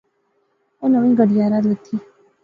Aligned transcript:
اوہ 0.79 0.87
نویں 0.91 1.13
گڈیا 1.19 1.45
راں 1.51 1.63
لیتھِی 1.67 1.95